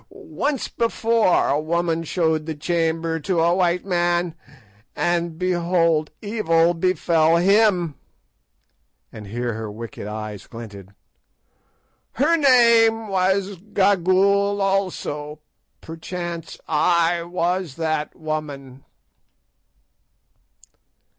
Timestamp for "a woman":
1.49-2.03